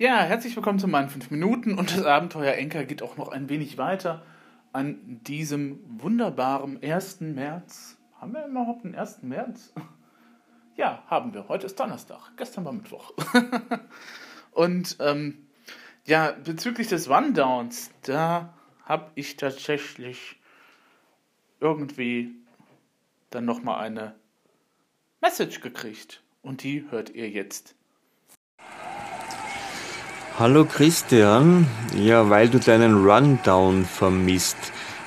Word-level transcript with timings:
Ja, 0.00 0.22
herzlich 0.22 0.54
willkommen 0.54 0.78
zu 0.78 0.86
meinen 0.86 1.08
5 1.08 1.32
Minuten 1.32 1.76
und 1.76 1.90
das 1.90 2.04
Abenteuer 2.04 2.54
Enker 2.54 2.84
geht 2.84 3.02
auch 3.02 3.16
noch 3.16 3.30
ein 3.30 3.48
wenig 3.48 3.78
weiter 3.78 4.24
an 4.72 5.20
diesem 5.24 5.80
wunderbaren 5.88 6.80
1. 6.80 7.20
März. 7.20 7.98
Haben 8.20 8.32
wir 8.32 8.46
überhaupt 8.46 8.84
einen 8.84 8.94
1. 8.94 9.22
März? 9.22 9.74
Ja, 10.76 11.02
haben 11.08 11.34
wir. 11.34 11.48
Heute 11.48 11.66
ist 11.66 11.80
Donnerstag. 11.80 12.30
Gestern 12.36 12.64
war 12.64 12.72
Mittwoch. 12.72 13.12
und 14.52 14.96
ähm, 15.00 15.48
ja, 16.06 16.30
bezüglich 16.30 16.86
des 16.86 17.10
Rundowns, 17.10 17.90
da 18.02 18.54
habe 18.84 19.10
ich 19.16 19.36
tatsächlich 19.36 20.36
irgendwie 21.58 22.36
dann 23.30 23.46
nochmal 23.46 23.80
eine 23.80 24.14
Message 25.20 25.60
gekriegt. 25.60 26.22
Und 26.40 26.62
die 26.62 26.88
hört 26.88 27.10
ihr 27.10 27.28
jetzt. 27.28 27.74
Hallo 30.38 30.64
Christian, 30.64 31.66
ja, 31.96 32.30
weil 32.30 32.48
du 32.48 32.60
deinen 32.60 33.04
Rundown 33.04 33.84
vermisst. 33.84 34.56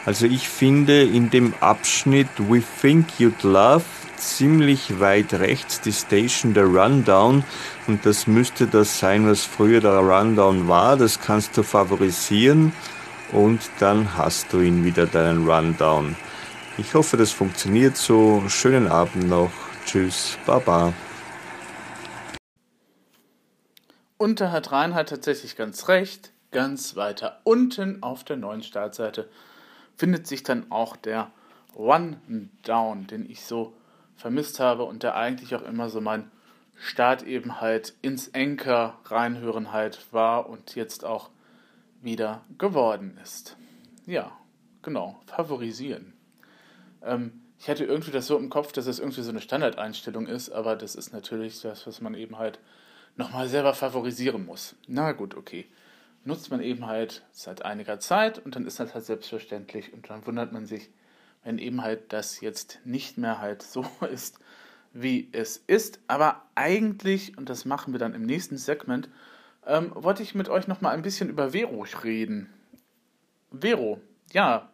Also 0.06 0.26
ich 0.26 0.50
finde 0.50 1.04
in 1.04 1.30
dem 1.30 1.54
Abschnitt 1.62 2.28
We 2.50 2.62
Think 2.82 3.08
You'd 3.18 3.42
Love 3.48 3.86
ziemlich 4.18 5.00
weit 5.00 5.34
rechts 5.36 5.80
die 5.80 5.94
Station 5.94 6.54
der 6.54 6.66
Rundown 6.66 7.46
und 7.88 8.06
das 8.06 8.28
müsste 8.28 8.68
das 8.68 9.00
sein, 9.00 9.26
was 9.26 9.46
früher 9.46 9.80
der 9.80 10.00
Rundown 10.00 10.68
war. 10.68 10.98
Das 10.98 11.22
kannst 11.22 11.56
du 11.56 11.64
favorisieren 11.64 12.74
und 13.32 13.62
dann 13.80 14.18
hast 14.18 14.52
du 14.52 14.60
ihn 14.60 14.84
wieder 14.84 15.06
deinen 15.06 15.50
Rundown. 15.50 16.18
Ich 16.78 16.94
hoffe, 16.94 17.16
das 17.16 17.32
funktioniert 17.32 17.96
so. 17.96 18.44
Schönen 18.50 18.90
Abend 18.90 19.30
noch. 19.30 19.52
Tschüss, 19.86 20.38
Baba. 20.46 20.92
Und 24.22 24.40
da 24.40 24.52
hat 24.52 24.72
Reinhard 24.72 25.10
tatsächlich 25.10 25.56
ganz 25.56 25.88
recht. 25.88 26.32
Ganz 26.52 26.96
weiter 26.96 27.42
unten 27.44 28.04
auf 28.04 28.24
der 28.24 28.38
neuen 28.38 28.62
Startseite 28.62 29.28
findet 29.96 30.28
sich 30.28 30.44
dann 30.44 30.72
auch 30.72 30.96
der 30.96 31.32
One 31.74 32.20
Down, 32.62 33.08
den 33.08 33.28
ich 33.28 33.44
so 33.44 33.74
vermisst 34.16 34.60
habe 34.60 34.84
und 34.84 35.02
der 35.02 35.16
eigentlich 35.16 35.56
auch 35.56 35.64
immer 35.64 35.90
so 35.90 36.02
mein 36.02 36.30
Start 36.76 37.24
eben 37.24 37.62
halt 37.62 37.96
ins 38.04 38.32
Anchor 38.36 39.00
reinhören 39.06 39.72
halt 39.72 40.14
war 40.14 40.48
und 40.48 40.76
jetzt 40.76 41.04
auch 41.04 41.32
wieder 42.04 42.44
geworden 42.60 43.18
ist. 43.24 43.58
Ja, 44.06 44.32
genau, 44.84 45.20
favorisieren. 45.26 46.14
Ähm, 47.02 47.42
ich 47.58 47.68
hatte 47.72 47.86
irgendwie 47.86 48.12
das 48.12 48.28
so 48.28 48.38
im 48.38 48.52
Kopf, 48.52 48.72
dass 48.72 48.86
es 48.86 49.00
irgendwie 49.00 49.24
so 49.24 49.32
eine 49.32 49.42
Standardeinstellung 49.42 50.28
ist, 50.28 50.52
aber 50.52 50.76
das 50.76 50.94
ist 50.94 51.12
natürlich 51.12 51.60
das, 51.62 51.88
was 51.88 52.02
man 52.02 52.14
eben 52.14 52.38
halt 52.38 52.60
nochmal 53.16 53.48
selber 53.48 53.74
favorisieren 53.74 54.46
muss. 54.46 54.76
Na 54.88 55.12
gut, 55.12 55.36
okay. 55.36 55.68
Nutzt 56.24 56.52
man 56.52 56.62
eben 56.62 56.86
halt 56.86 57.24
seit 57.32 57.66
einiger 57.66 58.00
Zeit 58.00 58.40
und 58.40 58.56
dann 58.56 58.68
ist 58.68 58.80
das 58.80 58.94
halt 58.94 59.06
selbstverständlich 59.06 59.92
und 59.94 60.10
dann 60.10 60.26
wundert 60.28 60.52
man 60.52 60.66
sich, 60.66 60.90
wenn 61.44 61.58
eben 61.58 61.82
halt 61.82 62.14
das 62.14 62.42
jetzt 62.42 62.80
nicht 62.86 63.18
mehr 63.18 63.40
halt 63.40 63.64
so 63.64 63.86
ist, 64.12 64.40
wie 64.94 65.30
es 65.32 65.58
ist. 65.68 66.00
Aber 66.08 66.44
eigentlich, 66.56 67.38
und 67.38 67.50
das 67.50 67.66
machen 67.66 67.94
wir 67.94 68.00
dann 68.00 68.14
im 68.14 68.26
nächsten 68.26 68.58
Segment, 68.58 69.10
ähm, 69.66 69.92
wollte 69.96 70.24
ich 70.24 70.36
mit 70.36 70.50
euch 70.50 70.68
nochmal 70.68 70.94
ein 70.94 71.02
bisschen 71.02 71.30
über 71.30 71.52
Vero 71.52 71.86
reden. 72.04 72.52
Vero, 73.52 74.00
ja, 74.32 74.70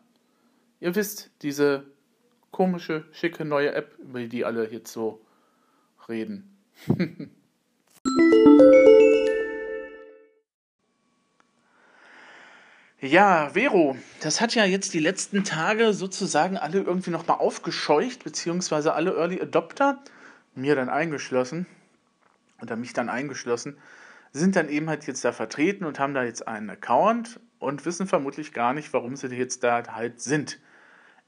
ihr 0.80 0.96
wisst, 0.96 1.32
diese 1.42 1.86
komische, 2.52 3.06
schicke 3.12 3.46
neue 3.46 3.74
App, 3.74 3.98
über 4.00 4.22
die 4.22 4.46
alle 4.46 4.70
jetzt 4.70 4.92
so 4.92 5.22
reden. 6.08 6.58
Ja, 13.00 13.52
Vero, 13.54 13.96
das 14.22 14.42
hat 14.42 14.56
ja 14.56 14.66
jetzt 14.66 14.96
die 14.96 15.00
letzten 15.00 15.44
Tage 15.44 15.94
sozusagen 15.94 16.58
alle 16.58 16.80
irgendwie 16.80 17.12
nochmal 17.12 17.38
aufgescheucht, 17.38 18.24
beziehungsweise 18.24 18.96
alle 18.96 19.16
Early 19.16 19.40
Adopter, 19.40 20.02
mir 20.56 20.74
dann 20.74 20.90
eingeschlossen, 20.90 21.68
oder 22.60 22.76
mich 22.76 22.94
dann 22.94 23.10
eingeschlossen, 23.10 23.78
sind 24.34 24.56
dann 24.56 24.68
eben 24.68 24.90
halt 24.90 25.06
jetzt 25.06 25.24
da 25.24 25.32
vertreten 25.32 25.86
und 25.86 26.00
haben 26.00 26.16
da 26.16 26.24
jetzt 26.24 26.48
einen 26.48 26.72
Account 26.72 27.40
und 27.60 27.86
wissen 27.86 28.08
vermutlich 28.08 28.52
gar 28.52 28.74
nicht, 28.74 28.92
warum 28.94 29.16
sie 29.16 29.28
jetzt 29.28 29.64
da 29.64 29.84
halt 29.94 30.20
sind. 30.20 30.58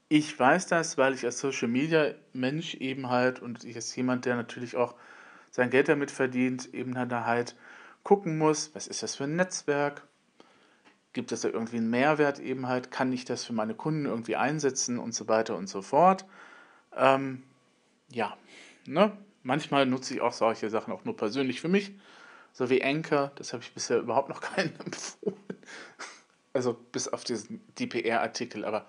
Ich 0.08 0.36
weiß 0.36 0.66
das, 0.66 0.98
weil 0.98 1.14
ich 1.14 1.24
als 1.24 1.38
Social 1.38 1.68
Media 1.68 2.14
Mensch 2.32 2.74
eben 2.74 3.10
halt 3.10 3.40
und 3.40 3.62
ich 3.62 3.76
als 3.76 3.94
jemand, 3.94 4.24
der 4.24 4.34
natürlich 4.34 4.76
auch 4.76 4.96
sein 5.52 5.70
Geld 5.70 5.88
damit 5.88 6.10
verdient, 6.10 6.74
eben 6.74 6.94
da 7.08 7.26
halt 7.26 7.54
gucken 8.02 8.38
muss, 8.38 8.74
was 8.74 8.88
ist 8.88 9.04
das 9.04 9.14
für 9.14 9.24
ein 9.24 9.36
Netzwerk, 9.36 10.02
gibt 11.12 11.32
es 11.32 11.40
da 11.40 11.48
irgendwie 11.48 11.78
einen 11.78 11.90
Mehrwert 11.90 12.38
eben 12.38 12.68
halt, 12.68 12.90
kann 12.90 13.12
ich 13.12 13.24
das 13.24 13.44
für 13.44 13.52
meine 13.52 13.74
Kunden 13.74 14.06
irgendwie 14.06 14.36
einsetzen 14.36 14.98
und 14.98 15.14
so 15.14 15.28
weiter 15.28 15.56
und 15.56 15.68
so 15.68 15.82
fort. 15.82 16.24
Ähm, 16.96 17.42
ja, 18.10 18.36
ne? 18.86 19.12
manchmal 19.42 19.86
nutze 19.86 20.14
ich 20.14 20.20
auch 20.20 20.32
solche 20.32 20.70
Sachen 20.70 20.92
auch 20.92 21.04
nur 21.04 21.16
persönlich 21.16 21.60
für 21.60 21.68
mich, 21.68 21.92
so 22.52 22.70
wie 22.70 22.82
Anchor, 22.82 23.32
das 23.36 23.52
habe 23.52 23.62
ich 23.62 23.72
bisher 23.72 23.98
überhaupt 23.98 24.28
noch 24.28 24.40
keinen 24.40 24.78
empfohlen. 24.80 25.36
Also 26.52 26.74
bis 26.74 27.08
auf 27.08 27.24
diesen 27.24 27.62
DPR-Artikel, 27.78 28.64
aber 28.64 28.86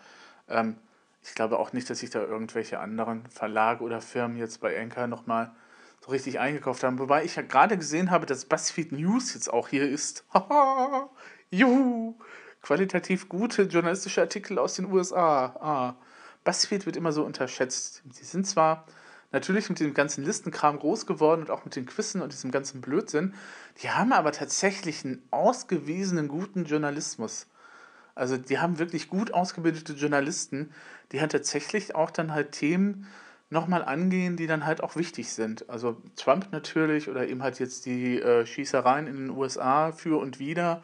ähm, 0.48 0.78
ich 1.24 1.36
glaube 1.36 1.60
auch 1.60 1.74
nicht, 1.74 1.90
dass 1.90 2.00
sich 2.00 2.10
da 2.10 2.22
irgendwelche 2.22 2.80
anderen 2.80 3.28
Verlage 3.28 3.84
oder 3.84 4.02
Firmen 4.02 4.38
jetzt 4.38 4.62
bei 4.62 4.80
Anchor 4.80 5.06
nochmal 5.06 5.56
so 6.04 6.10
richtig 6.10 6.40
eingekauft 6.40 6.84
haben. 6.84 6.98
Wobei 6.98 7.24
ich 7.24 7.36
ja 7.36 7.44
gerade 7.44 7.78
gesehen 7.78 8.10
habe, 8.10 8.26
dass 8.26 8.46
BuzzFeed 8.46 8.92
News 8.92 9.36
jetzt 9.36 9.54
auch 9.54 9.68
hier 9.68 9.88
ist. 9.88 10.26
Juhu! 11.53 12.16
Qualitativ 12.62 13.28
gute 13.28 13.63
journalistische 13.63 14.22
Artikel 14.22 14.57
aus 14.57 14.75
den 14.75 14.85
USA. 14.85 15.47
Ah, 15.59 15.95
BuzzFeed 16.45 16.85
wird 16.85 16.95
immer 16.95 17.12
so 17.12 17.25
unterschätzt. 17.25 18.03
Sie 18.09 18.23
sind 18.23 18.47
zwar 18.47 18.85
natürlich 19.34 19.67
mit 19.67 19.81
dem 19.81 19.94
ganzen 19.94 20.23
Listenkram 20.23 20.79
groß 20.79 21.06
geworden 21.06 21.41
und 21.41 21.51
auch 21.51 21.66
mit 21.66 21.75
den 21.75 21.85
Quizzen 21.85 22.22
und 22.22 22.31
diesem 22.31 22.51
ganzen 22.51 22.79
Blödsinn. 22.79 23.34
Die 23.81 23.89
haben 23.89 24.13
aber 24.13 24.31
tatsächlich 24.31 25.03
einen 25.03 25.22
ausgewiesenen 25.29 26.29
guten 26.29 26.63
Journalismus. 26.63 27.47
Also 28.16 28.38
die 28.38 28.59
haben 28.59 28.79
wirklich 28.79 29.09
gut 29.09 29.33
ausgebildete 29.33 29.94
Journalisten, 29.94 30.72
die 31.12 31.19
halt 31.19 31.33
tatsächlich 31.33 31.95
auch 31.95 32.12
dann 32.12 32.33
halt 32.33 32.53
Themen 32.53 33.07
nochmal 33.50 33.83
angehen, 33.83 34.38
die 34.38 34.47
dann 34.47 34.66
halt 34.66 34.81
auch 34.81 34.95
wichtig 34.95 35.33
sind. 35.33 35.69
Also 35.69 36.01
Trump 36.16 36.47
natürlich 36.53 37.09
oder 37.09 37.28
eben 37.28 37.44
halt 37.44 37.59
jetzt 37.59 37.85
die 37.85 38.22
äh, 38.22 38.45
Schießereien 38.45 39.07
in 39.07 39.16
den 39.18 39.29
USA 39.31 39.91
für 39.91 40.18
und 40.18 40.39
wieder 40.39 40.81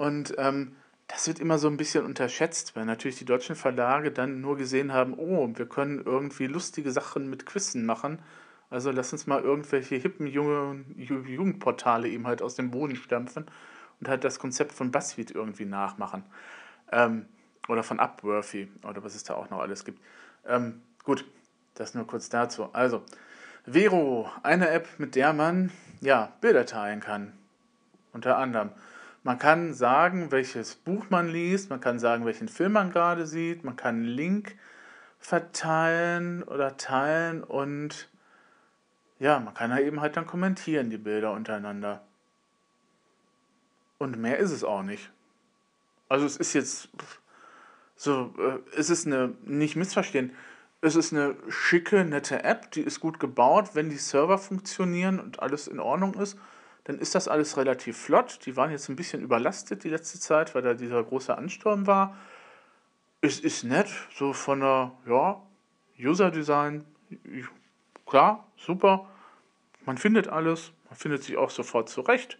und 0.00 0.32
ähm, 0.38 0.76
das 1.08 1.28
wird 1.28 1.40
immer 1.40 1.58
so 1.58 1.68
ein 1.68 1.76
bisschen 1.76 2.06
unterschätzt, 2.06 2.74
weil 2.74 2.86
natürlich 2.86 3.18
die 3.18 3.26
deutschen 3.26 3.54
Verlage 3.54 4.10
dann 4.10 4.40
nur 4.40 4.56
gesehen 4.56 4.94
haben, 4.94 5.12
oh, 5.12 5.46
wir 5.54 5.66
können 5.66 6.02
irgendwie 6.02 6.46
lustige 6.46 6.90
Sachen 6.90 7.28
mit 7.28 7.44
Quizzen 7.44 7.84
machen. 7.84 8.18
Also 8.70 8.90
lass 8.92 9.12
uns 9.12 9.26
mal 9.26 9.42
irgendwelche 9.42 9.96
hippen 9.96 10.26
junge, 10.26 10.86
Jugendportale 10.96 12.08
eben 12.08 12.26
halt 12.26 12.40
aus 12.40 12.54
dem 12.54 12.70
Boden 12.70 12.96
stampfen 12.96 13.44
und 14.00 14.08
halt 14.08 14.24
das 14.24 14.38
Konzept 14.38 14.72
von 14.72 14.90
BuzzFeed 14.90 15.32
irgendwie 15.32 15.66
nachmachen. 15.66 16.24
Ähm, 16.90 17.26
oder 17.68 17.82
von 17.82 18.00
Upworthy 18.00 18.68
oder 18.88 19.04
was 19.04 19.14
es 19.14 19.24
da 19.24 19.34
auch 19.34 19.50
noch 19.50 19.60
alles 19.60 19.84
gibt. 19.84 20.00
Ähm, 20.46 20.80
gut, 21.04 21.26
das 21.74 21.92
nur 21.92 22.06
kurz 22.06 22.30
dazu. 22.30 22.70
Also, 22.72 23.02
Vero, 23.66 24.30
eine 24.42 24.70
App, 24.70 24.88
mit 24.96 25.14
der 25.14 25.34
man 25.34 25.70
ja 26.00 26.32
Bilder 26.40 26.64
teilen 26.64 27.00
kann. 27.00 27.34
Unter 28.14 28.38
anderem. 28.38 28.70
Man 29.22 29.38
kann 29.38 29.74
sagen, 29.74 30.30
welches 30.30 30.74
Buch 30.74 31.06
man 31.10 31.28
liest, 31.28 31.68
man 31.68 31.80
kann 31.80 31.98
sagen, 31.98 32.24
welchen 32.24 32.48
Film 32.48 32.72
man 32.72 32.90
gerade 32.90 33.26
sieht, 33.26 33.64
man 33.64 33.76
kann 33.76 33.96
einen 33.96 34.04
Link 34.04 34.56
verteilen 35.18 36.42
oder 36.42 36.78
teilen 36.78 37.44
und 37.44 38.08
ja, 39.18 39.38
man 39.38 39.52
kann 39.52 39.72
halt 39.72 39.86
eben 39.86 40.00
halt 40.00 40.16
dann 40.16 40.26
kommentieren, 40.26 40.88
die 40.88 40.96
Bilder 40.96 41.32
untereinander. 41.32 42.02
Und 43.98 44.18
mehr 44.18 44.38
ist 44.38 44.50
es 44.50 44.64
auch 44.64 44.82
nicht. 44.82 45.10
Also 46.08 46.24
es 46.24 46.38
ist 46.38 46.54
jetzt 46.54 46.88
so, 47.96 48.34
äh, 48.38 48.78
es 48.78 48.88
ist 48.88 49.06
eine, 49.06 49.34
nicht 49.44 49.76
missverstehen, 49.76 50.34
es 50.80 50.96
ist 50.96 51.12
eine 51.12 51.36
schicke, 51.50 52.06
nette 52.06 52.42
App, 52.42 52.70
die 52.70 52.80
ist 52.80 53.00
gut 53.00 53.20
gebaut, 53.20 53.74
wenn 53.74 53.90
die 53.90 53.98
Server 53.98 54.38
funktionieren 54.38 55.20
und 55.20 55.40
alles 55.40 55.68
in 55.68 55.78
Ordnung 55.78 56.14
ist 56.14 56.38
dann 56.90 56.98
ist 56.98 57.14
das 57.14 57.28
alles 57.28 57.56
relativ 57.56 57.96
flott. 57.96 58.40
Die 58.46 58.56
waren 58.56 58.72
jetzt 58.72 58.88
ein 58.88 58.96
bisschen 58.96 59.22
überlastet 59.22 59.84
die 59.84 59.90
letzte 59.90 60.18
Zeit, 60.18 60.56
weil 60.56 60.62
da 60.62 60.74
dieser 60.74 61.04
große 61.04 61.36
Ansturm 61.38 61.86
war. 61.86 62.16
Es 63.20 63.38
ist 63.38 63.62
nett, 63.62 63.88
so 64.12 64.32
von 64.32 64.58
der, 64.58 64.90
ja, 65.06 65.40
User-Design, 66.00 66.84
klar, 68.06 68.44
super. 68.56 69.08
Man 69.86 69.98
findet 69.98 70.26
alles, 70.26 70.72
man 70.88 70.96
findet 70.96 71.22
sich 71.22 71.36
auch 71.36 71.50
sofort 71.50 71.88
zurecht. 71.88 72.38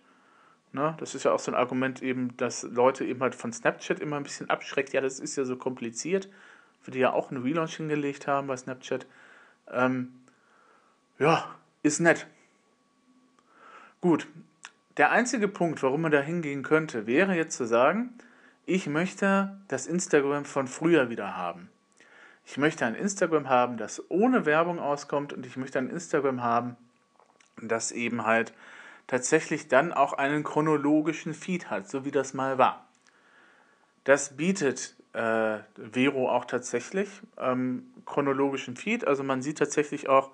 Ne? 0.72 0.96
Das 0.98 1.14
ist 1.14 1.22
ja 1.22 1.32
auch 1.32 1.38
so 1.38 1.52
ein 1.52 1.56
Argument 1.56 2.02
eben, 2.02 2.36
dass 2.36 2.64
Leute 2.64 3.04
eben 3.04 3.20
halt 3.20 3.36
von 3.36 3.52
Snapchat 3.52 4.00
immer 4.00 4.16
ein 4.16 4.24
bisschen 4.24 4.50
abschreckt. 4.50 4.92
Ja, 4.92 5.00
das 5.00 5.20
ist 5.20 5.36
ja 5.36 5.44
so 5.44 5.54
kompliziert, 5.54 6.28
für 6.80 6.90
die 6.90 6.98
ja 6.98 7.12
auch 7.12 7.30
einen 7.30 7.42
Relaunch 7.44 7.76
hingelegt 7.76 8.26
haben 8.26 8.48
bei 8.48 8.56
Snapchat. 8.56 9.06
Ähm, 9.70 10.12
ja, 11.20 11.54
ist 11.84 12.00
nett. 12.00 12.26
Gut, 14.00 14.26
der 14.96 15.10
einzige 15.10 15.46
Punkt, 15.46 15.82
warum 15.82 16.00
man 16.00 16.12
da 16.12 16.20
hingehen 16.20 16.62
könnte, 16.62 17.06
wäre 17.06 17.34
jetzt 17.34 17.54
zu 17.54 17.66
sagen, 17.66 18.14
ich 18.64 18.86
möchte 18.86 19.58
das 19.68 19.86
Instagram 19.86 20.46
von 20.46 20.68
früher 20.68 21.10
wieder 21.10 21.36
haben. 21.36 21.68
Ich 22.46 22.56
möchte 22.56 22.86
ein 22.86 22.94
Instagram 22.94 23.50
haben, 23.50 23.76
das 23.76 24.02
ohne 24.10 24.46
Werbung 24.46 24.78
auskommt 24.78 25.34
und 25.34 25.44
ich 25.44 25.58
möchte 25.58 25.78
ein 25.78 25.90
Instagram 25.90 26.42
haben, 26.42 26.76
das 27.60 27.92
eben 27.92 28.24
halt 28.24 28.54
tatsächlich 29.06 29.68
dann 29.68 29.92
auch 29.92 30.14
einen 30.14 30.44
chronologischen 30.44 31.34
Feed 31.34 31.68
hat, 31.68 31.90
so 31.90 32.06
wie 32.06 32.10
das 32.10 32.32
mal 32.32 32.56
war. 32.56 32.86
Das 34.04 34.34
bietet 34.34 34.94
äh, 35.12 35.58
Vero 35.76 36.30
auch 36.30 36.46
tatsächlich, 36.46 37.10
ähm, 37.36 37.84
chronologischen 38.06 38.76
Feed. 38.76 39.06
Also 39.06 39.24
man 39.24 39.42
sieht 39.42 39.58
tatsächlich 39.58 40.08
auch 40.08 40.30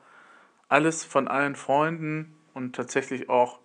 alles 0.68 1.02
von 1.02 1.26
allen 1.26 1.56
Freunden 1.56 2.35
und 2.56 2.74
tatsächlich 2.74 3.28
auch 3.28 3.60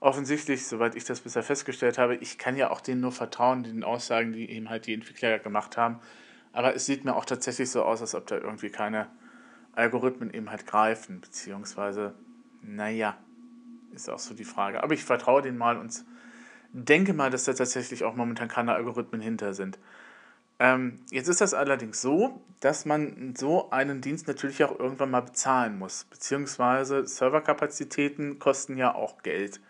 offensichtlich, 0.00 0.66
soweit 0.66 0.96
ich 0.96 1.04
das 1.04 1.20
bisher 1.20 1.44
festgestellt 1.44 1.98
habe, 1.98 2.16
ich 2.16 2.36
kann 2.36 2.56
ja 2.56 2.70
auch 2.70 2.80
denen 2.80 3.00
nur 3.00 3.12
vertrauen, 3.12 3.62
den 3.62 3.84
Aussagen, 3.84 4.32
die 4.32 4.50
eben 4.50 4.68
halt 4.68 4.86
die 4.86 4.92
Entwickler 4.92 5.38
gemacht 5.38 5.76
haben. 5.76 6.00
Aber 6.52 6.74
es 6.74 6.84
sieht 6.84 7.04
mir 7.04 7.14
auch 7.14 7.24
tatsächlich 7.24 7.70
so 7.70 7.84
aus, 7.84 8.00
als 8.00 8.14
ob 8.14 8.26
da 8.26 8.36
irgendwie 8.36 8.70
keine 8.70 9.06
Algorithmen 9.72 10.34
eben 10.34 10.50
halt 10.50 10.66
greifen, 10.66 11.20
beziehungsweise, 11.20 12.14
naja, 12.60 13.16
ist 13.92 14.10
auch 14.10 14.18
so 14.18 14.34
die 14.34 14.44
Frage. 14.44 14.82
Aber 14.82 14.94
ich 14.94 15.04
vertraue 15.04 15.40
denen 15.40 15.56
mal 15.56 15.78
und 15.78 16.04
denke 16.72 17.14
mal, 17.14 17.30
dass 17.30 17.44
da 17.44 17.52
tatsächlich 17.52 18.02
auch 18.02 18.16
momentan 18.16 18.48
keine 18.48 18.74
Algorithmen 18.74 19.20
hinter 19.20 19.54
sind. 19.54 19.78
Ähm, 20.58 21.00
jetzt 21.10 21.28
ist 21.28 21.40
das 21.40 21.54
allerdings 21.54 22.00
so, 22.00 22.40
dass 22.60 22.84
man 22.84 23.34
so 23.36 23.70
einen 23.70 24.00
Dienst 24.00 24.28
natürlich 24.28 24.62
auch 24.64 24.78
irgendwann 24.78 25.10
mal 25.10 25.22
bezahlen 25.22 25.78
muss, 25.78 26.04
beziehungsweise 26.04 27.06
Serverkapazitäten 27.06 28.38
kosten 28.38 28.76
ja 28.76 28.94
auch 28.94 29.22
Geld. 29.22 29.60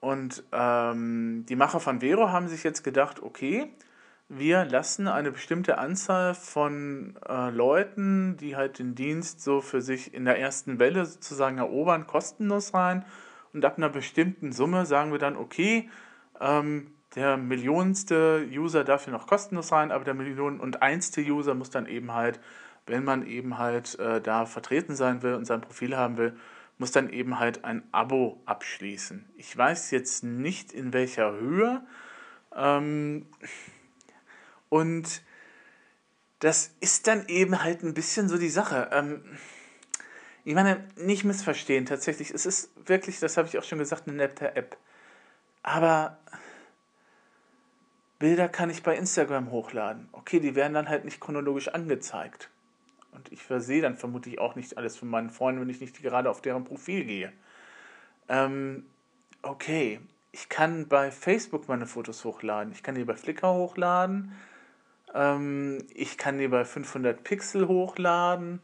Und 0.00 0.44
ähm, 0.52 1.44
die 1.48 1.56
Macher 1.56 1.80
von 1.80 2.00
Vero 2.00 2.30
haben 2.30 2.48
sich 2.48 2.62
jetzt 2.62 2.84
gedacht, 2.84 3.20
okay, 3.20 3.72
wir 4.28 4.64
lassen 4.66 5.08
eine 5.08 5.32
bestimmte 5.32 5.78
Anzahl 5.78 6.34
von 6.34 7.16
äh, 7.26 7.50
Leuten, 7.50 8.36
die 8.36 8.56
halt 8.56 8.78
den 8.78 8.94
Dienst 8.94 9.42
so 9.42 9.60
für 9.60 9.80
sich 9.80 10.12
in 10.12 10.26
der 10.26 10.38
ersten 10.38 10.78
Welle 10.78 11.06
sozusagen 11.06 11.58
erobern, 11.58 12.06
kostenlos 12.06 12.74
rein. 12.74 13.04
Und 13.54 13.64
ab 13.64 13.78
einer 13.78 13.88
bestimmten 13.88 14.52
Summe 14.52 14.84
sagen 14.84 15.12
wir 15.12 15.18
dann, 15.18 15.36
okay, 15.36 15.88
ähm, 16.40 16.92
der 17.18 17.36
millionste 17.36 18.48
User 18.48 18.84
darf 18.84 19.04
hier 19.04 19.12
noch 19.12 19.26
kostenlos 19.26 19.66
sein, 19.66 19.90
aber 19.90 20.04
der 20.04 20.14
Million 20.14 20.60
und 20.60 20.82
einste 20.82 21.20
User 21.20 21.54
muss 21.54 21.68
dann 21.68 21.86
eben 21.86 22.14
halt, 22.14 22.38
wenn 22.86 23.02
man 23.02 23.26
eben 23.26 23.58
halt 23.58 23.98
äh, 23.98 24.20
da 24.20 24.46
vertreten 24.46 24.94
sein 24.94 25.22
will 25.22 25.34
und 25.34 25.44
sein 25.44 25.60
Profil 25.60 25.96
haben 25.96 26.16
will, 26.16 26.36
muss 26.78 26.92
dann 26.92 27.10
eben 27.10 27.40
halt 27.40 27.64
ein 27.64 27.82
Abo 27.90 28.40
abschließen. 28.46 29.28
Ich 29.36 29.56
weiß 29.56 29.90
jetzt 29.90 30.22
nicht 30.22 30.72
in 30.72 30.92
welcher 30.92 31.32
Höhe. 31.32 31.82
Ähm, 32.54 33.26
und 34.68 35.22
das 36.38 36.76
ist 36.78 37.08
dann 37.08 37.26
eben 37.26 37.64
halt 37.64 37.82
ein 37.82 37.94
bisschen 37.94 38.28
so 38.28 38.38
die 38.38 38.48
Sache. 38.48 38.90
Ähm, 38.92 39.24
ich 40.44 40.54
meine, 40.54 40.86
nicht 40.94 41.24
missverstehen, 41.24 41.84
tatsächlich. 41.84 42.30
Es 42.30 42.46
ist 42.46 42.70
wirklich, 42.86 43.18
das 43.18 43.36
habe 43.36 43.48
ich 43.48 43.58
auch 43.58 43.64
schon 43.64 43.80
gesagt, 43.80 44.06
eine 44.06 44.16
nette 44.16 44.54
App. 44.54 44.76
Aber 45.64 46.16
Bilder 48.18 48.48
kann 48.48 48.68
ich 48.68 48.82
bei 48.82 48.96
Instagram 48.96 49.50
hochladen. 49.52 50.08
Okay, 50.12 50.40
die 50.40 50.56
werden 50.56 50.74
dann 50.74 50.88
halt 50.88 51.04
nicht 51.04 51.20
chronologisch 51.20 51.68
angezeigt. 51.68 52.50
Und 53.12 53.30
ich 53.32 53.42
versehe 53.42 53.80
dann 53.80 53.96
vermutlich 53.96 54.40
auch 54.40 54.56
nicht 54.56 54.76
alles 54.76 54.96
von 54.96 55.08
meinen 55.08 55.30
Freunden, 55.30 55.60
wenn 55.60 55.70
ich 55.70 55.80
nicht 55.80 56.02
gerade 56.02 56.28
auf 56.28 56.40
deren 56.42 56.64
Profil 56.64 57.04
gehe. 57.04 57.32
Ähm, 58.28 58.86
okay, 59.42 60.00
ich 60.32 60.48
kann 60.48 60.88
bei 60.88 61.10
Facebook 61.10 61.68
meine 61.68 61.86
Fotos 61.86 62.24
hochladen. 62.24 62.72
Ich 62.72 62.82
kann 62.82 62.96
die 62.96 63.04
bei 63.04 63.14
Flickr 63.14 63.54
hochladen. 63.54 64.32
Ähm, 65.14 65.86
ich 65.94 66.18
kann 66.18 66.38
die 66.38 66.48
bei 66.48 66.64
500 66.64 67.22
Pixel 67.22 67.68
hochladen. 67.68 68.60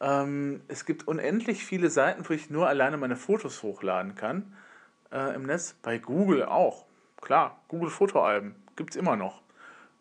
Ähm, 0.00 0.62
es 0.68 0.86
gibt 0.86 1.06
unendlich 1.06 1.64
viele 1.64 1.90
Seiten, 1.90 2.26
wo 2.28 2.32
ich 2.32 2.48
nur 2.48 2.66
alleine 2.66 2.96
meine 2.96 3.16
Fotos 3.16 3.62
hochladen 3.62 4.14
kann. 4.14 4.56
Äh, 5.12 5.34
Im 5.34 5.44
Netz. 5.44 5.74
Bei 5.82 5.98
Google 5.98 6.44
auch. 6.46 6.86
Klar, 7.20 7.60
Google 7.68 7.90
Fotoalben 7.90 8.65
gibt 8.76 8.90
es 8.90 8.96
immer 8.96 9.16
noch. 9.16 9.42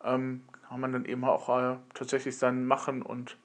Ähm, 0.04 0.44
kann 0.68 0.80
man 0.80 0.92
dann 0.92 1.06
eben 1.06 1.24
auch 1.24 1.50
äh, 1.57 1.77
tatsächlich 1.94 2.38
dann 2.38 2.66
machen 2.66 3.01
und 3.01 3.38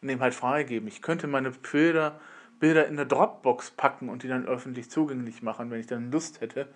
dann 0.00 0.20
halt 0.20 0.34
freigeben. 0.34 0.88
Ich 0.88 1.02
könnte 1.02 1.26
meine 1.26 1.50
Bilder, 1.50 2.18
Bilder 2.60 2.86
in 2.86 2.98
eine 2.98 3.06
Dropbox 3.06 3.72
packen 3.72 4.08
und 4.08 4.22
die 4.22 4.28
dann 4.28 4.46
öffentlich 4.46 4.90
zugänglich 4.90 5.42
machen, 5.42 5.70
wenn 5.70 5.80
ich 5.80 5.86
dann 5.86 6.10
Lust 6.10 6.40
hätte 6.40 6.68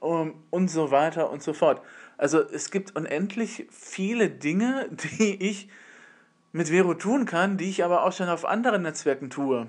um, 0.00 0.42
und 0.50 0.68
so 0.68 0.90
weiter 0.90 1.30
und 1.30 1.42
so 1.42 1.52
fort. 1.52 1.80
Also 2.18 2.40
es 2.40 2.70
gibt 2.70 2.96
unendlich 2.96 3.66
viele 3.70 4.30
Dinge, 4.30 4.88
die 5.18 5.42
ich 5.42 5.68
mit 6.52 6.68
Vero 6.68 6.94
tun 6.94 7.24
kann, 7.24 7.56
die 7.56 7.70
ich 7.70 7.84
aber 7.84 8.04
auch 8.04 8.12
schon 8.12 8.28
auf 8.28 8.44
anderen 8.44 8.82
Netzwerken 8.82 9.30
tue. 9.30 9.66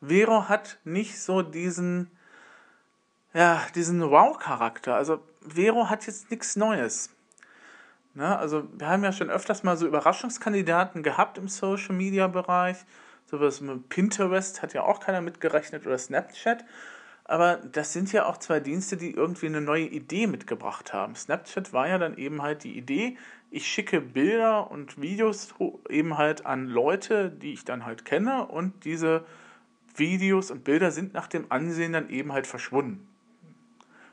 Vero 0.00 0.48
hat 0.48 0.78
nicht 0.84 1.20
so 1.20 1.42
diesen, 1.42 2.10
ja, 3.32 3.62
diesen 3.76 4.02
Wow-Charakter. 4.10 4.96
Also 4.96 5.20
Vero 5.46 5.90
hat 5.90 6.06
jetzt 6.06 6.30
nichts 6.30 6.56
Neues. 6.56 7.10
Na, 8.14 8.36
also 8.36 8.68
wir 8.76 8.88
haben 8.88 9.04
ja 9.04 9.12
schon 9.12 9.30
öfters 9.30 9.62
mal 9.62 9.76
so 9.76 9.86
Überraschungskandidaten 9.86 11.02
gehabt 11.02 11.38
im 11.38 11.48
Social-Media-Bereich. 11.48 12.76
Sowas 13.26 13.60
mit 13.60 13.88
Pinterest 13.88 14.60
hat 14.60 14.74
ja 14.74 14.82
auch 14.82 15.00
keiner 15.00 15.22
mitgerechnet 15.22 15.86
oder 15.86 15.96
Snapchat. 15.96 16.64
Aber 17.24 17.56
das 17.56 17.92
sind 17.92 18.12
ja 18.12 18.26
auch 18.26 18.36
zwei 18.36 18.60
Dienste, 18.60 18.96
die 18.96 19.12
irgendwie 19.12 19.46
eine 19.46 19.60
neue 19.60 19.86
Idee 19.86 20.26
mitgebracht 20.26 20.92
haben. 20.92 21.14
Snapchat 21.14 21.72
war 21.72 21.88
ja 21.88 21.96
dann 21.96 22.18
eben 22.18 22.42
halt 22.42 22.64
die 22.64 22.76
Idee, 22.76 23.16
ich 23.50 23.66
schicke 23.66 24.00
Bilder 24.00 24.70
und 24.70 25.00
Videos 25.00 25.54
eben 25.88 26.18
halt 26.18 26.44
an 26.46 26.66
Leute, 26.66 27.30
die 27.30 27.52
ich 27.52 27.64
dann 27.64 27.84
halt 27.84 28.04
kenne 28.04 28.46
und 28.46 28.84
diese 28.84 29.24
Videos 29.94 30.50
und 30.50 30.64
Bilder 30.64 30.90
sind 30.90 31.14
nach 31.14 31.26
dem 31.26 31.46
Ansehen 31.50 31.92
dann 31.92 32.08
eben 32.08 32.32
halt 32.32 32.46
verschwunden. 32.46 33.08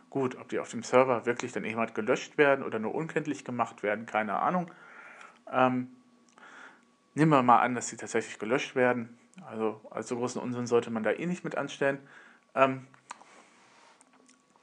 Gut, 0.10 0.36
ob 0.38 0.50
die 0.50 0.60
auf 0.60 0.70
dem 0.70 0.84
Server 0.84 1.26
wirklich 1.26 1.52
dann 1.52 1.64
halt 1.76 1.94
gelöscht 1.94 2.38
werden 2.38 2.66
oder 2.66 2.80
nur 2.80 2.96
unkenntlich 2.96 3.46
gemacht 3.46 3.84
werden, 3.84 4.06
keine 4.06 4.40
Ahnung. 4.40 4.72
Ähm, 5.52 5.90
nehmen 7.14 7.32
wir 7.32 7.44
mal 7.44 7.60
an, 7.60 7.76
dass 7.76 7.90
sie 7.90 7.98
tatsächlich 7.98 8.40
gelöscht 8.40 8.76
werden. 8.76 9.18
Also 9.46 9.82
als 9.90 10.08
so 10.08 10.18
großen 10.18 10.42
Unsinn 10.42 10.68
sollte 10.68 10.90
man 10.90 11.04
da 11.04 11.12
eh 11.12 11.26
nicht 11.26 11.44
mit 11.44 11.56
anstellen. 11.56 12.00
Ähm, 12.56 12.88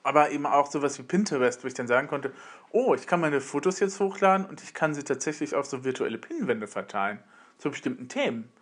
aber 0.03 0.31
eben 0.31 0.47
auch 0.47 0.71
sowas 0.71 0.99
wie 0.99 1.03
Pinterest, 1.03 1.63
wo 1.65 1.69
ich 1.69 1.75
dann 1.75 1.89
sagen 1.89 2.09
konnte, 2.09 2.33
oh, 2.71 2.95
ich 2.95 3.07
kann 3.07 3.21
meine 3.21 3.41
Fotos 3.41 3.81
jetzt 3.81 3.99
hochladen 3.99 4.47
und 4.47 4.63
ich 4.63 4.75
kann 4.75 4.95
sie 4.95 5.03
tatsächlich 5.03 5.55
auf 5.55 5.67
so 5.67 5.85
virtuelle 5.85 6.19
Pinwände 6.19 6.67
verteilen 6.69 7.19
zu 7.59 7.71
bestimmten 7.71 8.09
Themen. 8.09 8.53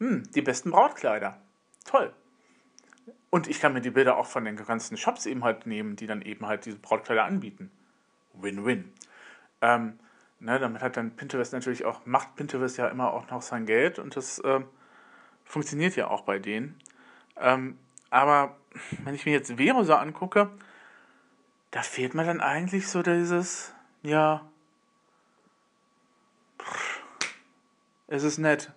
Hm, 0.00 0.24
die 0.34 0.42
besten 0.42 0.70
Brautkleider. 0.70 1.40
Toll. 1.84 2.12
Und 3.34 3.48
ich 3.48 3.60
kann 3.60 3.72
mir 3.72 3.80
die 3.80 3.90
Bilder 3.90 4.18
auch 4.18 4.26
von 4.26 4.44
den 4.44 4.56
ganzen 4.56 4.98
Shops 4.98 5.24
eben 5.24 5.42
halt 5.42 5.66
nehmen, 5.66 5.96
die 5.96 6.06
dann 6.06 6.20
eben 6.20 6.46
halt 6.46 6.66
diese 6.66 6.76
Brautkleider 6.76 7.24
anbieten. 7.24 7.70
Win-win. 8.34 8.92
Ähm, 9.62 9.98
ne, 10.38 10.58
damit 10.58 10.82
hat 10.82 10.98
dann 10.98 11.16
Pinterest 11.16 11.54
natürlich 11.54 11.86
auch, 11.86 12.04
macht 12.04 12.36
Pinterest 12.36 12.76
ja 12.76 12.88
immer 12.88 13.10
auch 13.10 13.30
noch 13.30 13.40
sein 13.40 13.64
Geld 13.64 13.98
und 13.98 14.16
das 14.16 14.42
ähm, 14.44 14.66
funktioniert 15.46 15.96
ja 15.96 16.08
auch 16.08 16.24
bei 16.24 16.38
denen. 16.38 16.78
Ähm, 17.38 17.78
aber 18.10 18.54
wenn 19.02 19.14
ich 19.14 19.24
mir 19.24 19.32
jetzt 19.32 19.56
Vero 19.56 19.82
so 19.82 19.94
angucke, 19.94 20.50
da 21.70 21.80
fehlt 21.80 22.12
mir 22.12 22.26
dann 22.26 22.42
eigentlich 22.42 22.86
so 22.86 23.02
dieses, 23.02 23.72
ja, 24.02 24.46
es 28.08 28.24
ist 28.24 28.36
nett. 28.36 28.72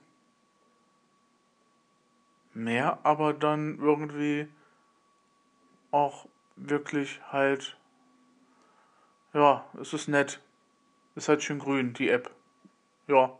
Mehr 2.55 2.99
aber 3.03 3.33
dann 3.33 3.79
irgendwie 3.79 4.47
auch 5.91 6.25
wirklich 6.55 7.19
halt, 7.29 7.77
ja, 9.33 9.65
es 9.79 9.91
ist 9.91 10.07
nett. 10.07 10.41
Ist 11.15 11.27
halt 11.27 11.43
schön 11.43 11.59
grün, 11.59 11.93
die 11.93 12.09
App. 12.09 12.31
Ja. 13.07 13.37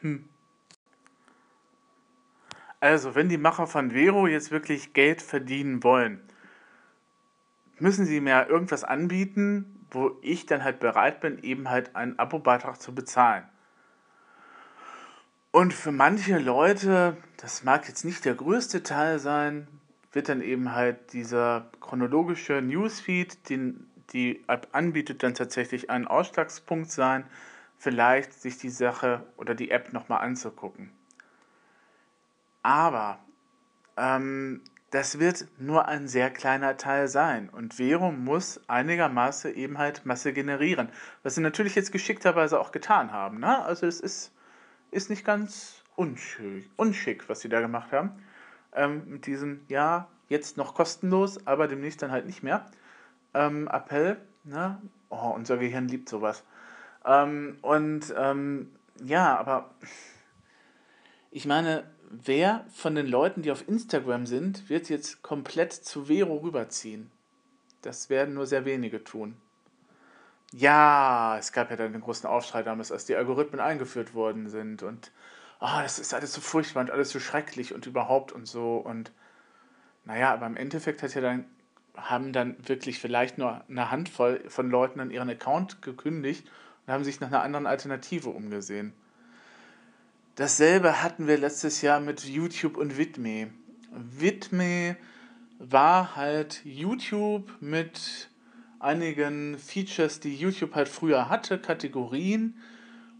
Hm. 0.00 0.28
Also, 2.80 3.14
wenn 3.14 3.28
die 3.28 3.38
Macher 3.38 3.68
von 3.68 3.92
Vero 3.92 4.26
jetzt 4.26 4.50
wirklich 4.50 4.92
Geld 4.92 5.22
verdienen 5.22 5.84
wollen, 5.84 6.20
müssen 7.78 8.06
sie 8.06 8.20
mir 8.20 8.48
irgendwas 8.48 8.82
anbieten, 8.82 9.86
wo 9.92 10.18
ich 10.20 10.46
dann 10.46 10.64
halt 10.64 10.80
bereit 10.80 11.20
bin, 11.20 11.40
eben 11.44 11.70
halt 11.70 11.94
einen 11.94 12.18
Abo-Beitrag 12.18 12.80
zu 12.80 12.92
bezahlen. 12.92 13.48
Und 15.54 15.72
für 15.72 15.92
manche 15.92 16.38
Leute, 16.38 17.16
das 17.36 17.62
mag 17.62 17.86
jetzt 17.86 18.04
nicht 18.04 18.24
der 18.24 18.34
größte 18.34 18.82
Teil 18.82 19.20
sein, 19.20 19.68
wird 20.10 20.28
dann 20.28 20.40
eben 20.40 20.72
halt 20.72 21.12
dieser 21.12 21.70
chronologische 21.78 22.54
Newsfeed, 22.54 23.48
den 23.48 23.86
die 24.12 24.42
App 24.48 24.66
anbietet, 24.72 25.22
dann 25.22 25.34
tatsächlich 25.34 25.90
ein 25.90 26.08
Ausschlagspunkt 26.08 26.90
sein, 26.90 27.24
vielleicht 27.78 28.32
sich 28.32 28.58
die 28.58 28.68
Sache 28.68 29.24
oder 29.36 29.54
die 29.54 29.70
App 29.70 29.92
nochmal 29.92 30.22
anzugucken. 30.22 30.90
Aber 32.64 33.20
ähm, 33.96 34.60
das 34.90 35.20
wird 35.20 35.46
nur 35.60 35.86
ein 35.86 36.08
sehr 36.08 36.30
kleiner 36.30 36.76
Teil 36.78 37.06
sein. 37.06 37.48
Und 37.48 37.74
Vero 37.74 38.10
muss 38.10 38.60
einigermaßen 38.66 39.54
eben 39.54 39.78
halt 39.78 40.04
Masse 40.04 40.32
generieren. 40.32 40.88
Was 41.22 41.36
sie 41.36 41.42
natürlich 41.42 41.76
jetzt 41.76 41.92
geschickterweise 41.92 42.58
auch 42.58 42.72
getan 42.72 43.12
haben. 43.12 43.38
Ne? 43.38 43.64
Also 43.64 43.86
es 43.86 44.00
ist, 44.00 44.33
ist 44.94 45.10
nicht 45.10 45.24
ganz 45.24 45.82
unschick, 45.96 46.70
unschick, 46.76 47.28
was 47.28 47.40
sie 47.40 47.48
da 47.48 47.60
gemacht 47.60 47.92
haben. 47.92 48.12
Ähm, 48.72 49.02
mit 49.06 49.26
diesem, 49.26 49.60
ja, 49.68 50.08
jetzt 50.28 50.56
noch 50.56 50.74
kostenlos, 50.74 51.46
aber 51.46 51.68
demnächst 51.68 52.02
dann 52.02 52.10
halt 52.10 52.26
nicht 52.26 52.42
mehr. 52.42 52.66
Ähm, 53.34 53.68
Appell, 53.68 54.16
ne? 54.44 54.80
Oh, 55.10 55.32
unser 55.34 55.58
Gehirn 55.58 55.88
liebt 55.88 56.08
sowas. 56.08 56.44
Ähm, 57.04 57.58
und 57.62 58.14
ähm, 58.16 58.72
ja, 59.04 59.36
aber 59.36 59.70
ich 61.30 61.46
meine, 61.46 61.84
wer 62.10 62.64
von 62.72 62.94
den 62.94 63.06
Leuten, 63.06 63.42
die 63.42 63.50
auf 63.50 63.68
Instagram 63.68 64.26
sind, 64.26 64.68
wird 64.68 64.88
jetzt 64.88 65.22
komplett 65.22 65.72
zu 65.72 66.06
Vero 66.06 66.36
rüberziehen? 66.36 67.10
Das 67.82 68.08
werden 68.10 68.34
nur 68.34 68.46
sehr 68.46 68.64
wenige 68.64 69.04
tun. 69.04 69.36
Ja, 70.56 71.36
es 71.36 71.50
gab 71.50 71.70
ja 71.70 71.76
dann 71.76 71.92
den 71.92 72.00
großen 72.00 72.28
Aufschrei 72.28 72.62
damals, 72.62 72.92
als 72.92 73.06
die 73.06 73.16
Algorithmen 73.16 73.60
eingeführt 73.60 74.14
worden 74.14 74.48
sind 74.48 74.84
und 74.84 75.10
oh, 75.58 75.80
das 75.82 75.98
ist 75.98 76.14
alles 76.14 76.32
so 76.32 76.40
furchtbar 76.40 76.84
und 76.84 76.92
alles 76.92 77.10
so 77.10 77.18
schrecklich 77.18 77.74
und 77.74 77.86
überhaupt 77.86 78.30
und 78.30 78.46
so 78.46 78.76
und 78.76 79.10
naja, 80.04 80.32
aber 80.32 80.46
im 80.46 80.56
Endeffekt 80.56 81.02
hat 81.02 81.12
ja 81.14 81.20
dann, 81.20 81.44
haben 81.96 82.32
dann 82.32 82.56
wirklich 82.68 83.00
vielleicht 83.00 83.36
nur 83.36 83.64
eine 83.68 83.90
Handvoll 83.90 84.44
von 84.48 84.70
Leuten 84.70 85.00
an 85.00 85.10
ihren 85.10 85.28
Account 85.28 85.82
gekündigt 85.82 86.48
und 86.86 86.92
haben 86.92 87.02
sich 87.02 87.18
nach 87.18 87.28
einer 87.28 87.42
anderen 87.42 87.66
Alternative 87.66 88.30
umgesehen. 88.30 88.92
Dasselbe 90.36 91.02
hatten 91.02 91.26
wir 91.26 91.36
letztes 91.36 91.82
Jahr 91.82 91.98
mit 91.98 92.24
YouTube 92.24 92.76
und 92.76 92.96
Vidme. 92.96 93.50
Vidme 93.90 94.96
war 95.58 96.14
halt 96.14 96.60
YouTube 96.64 97.50
mit 97.60 98.30
einigen 98.84 99.58
Features, 99.58 100.20
die 100.20 100.36
YouTube 100.36 100.74
halt 100.74 100.88
früher 100.88 101.28
hatte, 101.28 101.58
Kategorien 101.58 102.56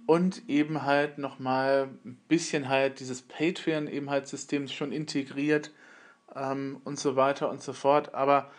und 0.07 0.49
eben 0.49 0.83
halt 0.83 1.19
nochmal 1.19 1.89
ein 2.05 2.17
bisschen 2.29 2.69
halt 2.69 3.01
dieses 3.01 3.23
Patreon 3.23 3.89
eben 3.89 4.11
halt 4.11 4.29
System 4.29 4.69
schon 4.69 4.93
integriert 4.93 5.73
ähm, 6.35 6.81
und 6.85 6.99
so 6.99 7.17
weiter 7.17 7.51
und 7.51 7.63
so 7.63 7.73
fort. 7.73 8.15
Aber 8.15 8.51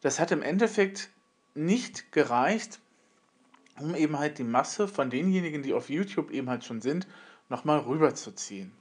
das 0.00 0.20
hat 0.20 0.30
im 0.30 0.42
Endeffekt 0.42 1.10
nicht 1.54 2.12
gereicht, 2.12 2.80
um 3.80 3.94
eben 3.94 4.18
halt 4.18 4.38
die 4.38 4.44
Masse 4.44 4.86
von 4.86 5.10
denjenigen, 5.10 5.62
die 5.62 5.74
auf 5.74 5.90
YouTube 5.90 6.30
eben 6.30 6.48
halt 6.48 6.64
schon 6.64 6.80
sind, 6.80 7.08
nochmal 7.48 7.80
rüberzuziehen. 7.80 8.72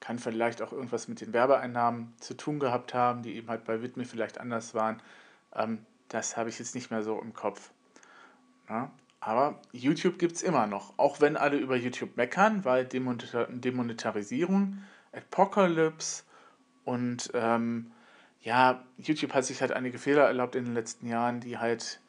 Kann 0.00 0.18
vielleicht 0.18 0.62
auch 0.62 0.72
irgendwas 0.72 1.08
mit 1.08 1.20
den 1.20 1.34
Werbeeinnahmen 1.34 2.14
zu 2.18 2.34
tun 2.34 2.58
gehabt 2.58 2.94
haben, 2.94 3.22
die 3.22 3.34
eben 3.36 3.48
halt 3.48 3.64
bei 3.64 3.82
Widme 3.82 4.06
vielleicht 4.06 4.38
anders 4.40 4.74
waren. 4.74 5.02
Ähm, 5.54 5.84
das 6.10 6.36
habe 6.36 6.50
ich 6.50 6.58
jetzt 6.58 6.74
nicht 6.74 6.90
mehr 6.90 7.02
so 7.02 7.18
im 7.20 7.32
Kopf. 7.32 7.70
Ja, 8.68 8.90
aber 9.20 9.60
YouTube 9.72 10.18
gibt 10.18 10.36
es 10.36 10.42
immer 10.42 10.66
noch, 10.66 10.92
auch 10.98 11.20
wenn 11.20 11.36
alle 11.36 11.56
über 11.56 11.76
YouTube 11.76 12.16
meckern, 12.16 12.64
weil 12.64 12.84
Demonetarisierung, 12.84 14.78
Apocalypse 15.12 16.24
und 16.84 17.30
ähm, 17.34 17.92
ja, 18.42 18.82
YouTube 18.98 19.34
hat 19.34 19.44
sich 19.44 19.60
halt 19.60 19.72
einige 19.72 19.98
Fehler 19.98 20.24
erlaubt 20.24 20.56
in 20.56 20.64
den 20.64 20.74
letzten 20.74 21.06
Jahren, 21.06 21.40
die 21.40 21.58
halt 21.58 22.00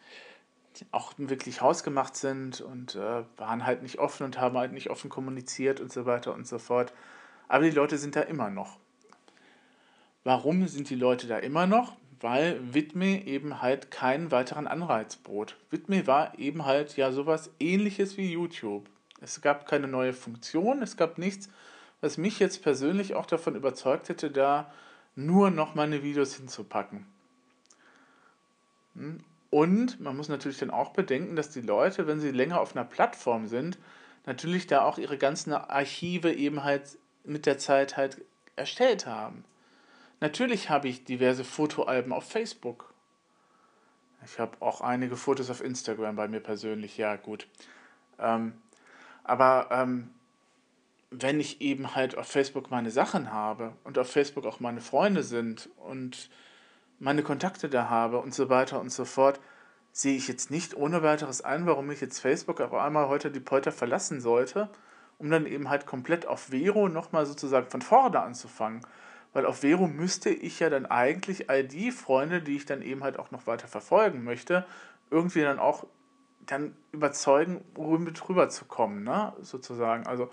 auch 0.91 1.13
wirklich 1.17 1.61
hausgemacht 1.61 2.15
sind 2.15 2.61
und 2.61 2.95
äh, 2.95 3.23
waren 3.37 3.65
halt 3.65 3.83
nicht 3.83 3.99
offen 3.99 4.23
und 4.23 4.39
haben 4.39 4.57
halt 4.57 4.71
nicht 4.71 4.89
offen 4.89 5.09
kommuniziert 5.09 5.79
und 5.79 5.91
so 5.91 6.05
weiter 6.05 6.33
und 6.33 6.47
so 6.47 6.59
fort. 6.59 6.93
Aber 7.49 7.65
die 7.65 7.71
Leute 7.71 7.97
sind 7.97 8.15
da 8.15 8.21
immer 8.21 8.49
noch. 8.49 8.79
Warum 10.23 10.67
sind 10.67 10.89
die 10.89 10.95
Leute 10.95 11.27
da 11.27 11.37
immer 11.37 11.67
noch? 11.67 11.97
Weil 12.21 12.59
Widme 12.73 13.25
eben 13.25 13.61
halt 13.61 13.89
keinen 13.89 14.31
weiteren 14.31 14.67
Anreiz 14.67 15.15
bot. 15.15 15.57
Widme 15.71 16.05
war 16.07 16.37
eben 16.37 16.65
halt 16.65 16.95
ja 16.95 17.11
sowas 17.11 17.49
ähnliches 17.59 18.15
wie 18.15 18.31
YouTube. 18.31 18.87
Es 19.21 19.41
gab 19.41 19.67
keine 19.67 19.87
neue 19.87 20.13
Funktion, 20.13 20.81
es 20.81 20.97
gab 20.97 21.17
nichts, 21.17 21.49
was 21.99 22.17
mich 22.17 22.39
jetzt 22.39 22.63
persönlich 22.63 23.15
auch 23.15 23.25
davon 23.25 23.55
überzeugt 23.55 24.09
hätte, 24.09 24.31
da 24.31 24.71
nur 25.15 25.51
noch 25.51 25.75
meine 25.75 26.03
Videos 26.03 26.35
hinzupacken. 26.35 27.05
Hm? 28.95 29.19
Und 29.49 29.99
man 29.99 30.15
muss 30.15 30.29
natürlich 30.29 30.59
dann 30.59 30.71
auch 30.71 30.91
bedenken, 30.91 31.35
dass 31.35 31.49
die 31.49 31.61
Leute, 31.61 32.07
wenn 32.07 32.21
sie 32.21 32.31
länger 32.31 32.61
auf 32.61 32.75
einer 32.75 32.85
Plattform 32.85 33.47
sind, 33.47 33.77
natürlich 34.25 34.65
da 34.65 34.83
auch 34.83 34.97
ihre 34.97 35.17
ganzen 35.17 35.53
Archive 35.53 36.31
eben 36.31 36.63
halt 36.63 36.97
mit 37.25 37.45
der 37.45 37.57
Zeit 37.57 37.97
halt 37.97 38.21
erstellt 38.55 39.05
haben. 39.05 39.43
Natürlich 40.21 40.69
habe 40.69 40.87
ich 40.87 41.03
diverse 41.03 41.43
Fotoalben 41.43 42.13
auf 42.13 42.29
Facebook. 42.29 42.93
Ich 44.23 44.39
habe 44.39 44.55
auch 44.59 44.81
einige 44.81 45.17
Fotos 45.17 45.49
auf 45.49 45.63
Instagram 45.63 46.15
bei 46.15 46.27
mir 46.27 46.39
persönlich, 46.39 46.95
ja 46.97 47.15
gut. 47.15 47.47
Ähm, 48.19 48.53
aber 49.23 49.69
ähm, 49.71 50.11
wenn 51.09 51.39
ich 51.39 51.59
eben 51.61 51.95
halt 51.95 52.15
auf 52.17 52.27
Facebook 52.27 52.69
meine 52.69 52.91
Sachen 52.91 53.33
habe 53.33 53.73
und 53.83 53.97
auf 53.97 54.11
Facebook 54.11 54.45
auch 54.45 54.59
meine 54.59 54.79
Freunde 54.79 55.23
sind 55.23 55.69
und 55.77 56.29
meine 56.99 57.23
Kontakte 57.23 57.67
da 57.67 57.89
habe 57.89 58.19
und 58.19 58.35
so 58.35 58.47
weiter 58.47 58.79
und 58.79 58.91
so 58.91 59.05
fort, 59.05 59.39
sehe 59.91 60.15
ich 60.15 60.27
jetzt 60.27 60.51
nicht 60.51 60.77
ohne 60.77 61.01
weiteres 61.01 61.41
ein, 61.41 61.65
warum 61.65 61.89
ich 61.89 61.99
jetzt 61.99 62.19
Facebook 62.19 62.61
auf 62.61 62.73
einmal 62.75 63.07
heute 63.07 63.31
die 63.31 63.39
Polter 63.39 63.71
verlassen 63.71 64.21
sollte, 64.21 64.69
um 65.17 65.31
dann 65.31 65.47
eben 65.47 65.67
halt 65.69 65.87
komplett 65.87 66.27
auf 66.27 66.49
Vero 66.51 66.89
nochmal 66.89 67.25
sozusagen 67.25 67.67
von 67.67 67.81
vorne 67.81 68.21
anzufangen. 68.21 68.85
Weil 69.33 69.45
auf 69.45 69.59
Vero 69.59 69.87
müsste 69.87 70.29
ich 70.29 70.59
ja 70.59 70.69
dann 70.69 70.85
eigentlich 70.85 71.49
all 71.49 71.63
die 71.63 71.91
Freunde, 71.91 72.41
die 72.41 72.57
ich 72.57 72.65
dann 72.65 72.81
eben 72.81 73.03
halt 73.03 73.17
auch 73.17 73.31
noch 73.31 73.47
weiter 73.47 73.67
verfolgen 73.67 74.23
möchte, 74.23 74.65
irgendwie 75.09 75.41
dann 75.41 75.59
auch 75.59 75.85
dann 76.45 76.75
überzeugen, 76.91 77.63
mit 77.99 78.27
rüberzukommen, 78.27 79.03
ne? 79.03 79.33
sozusagen. 79.41 80.05
Also 80.07 80.29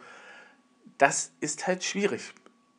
das 0.97 1.33
ist 1.41 1.67
halt 1.67 1.85
schwierig. 1.85 2.35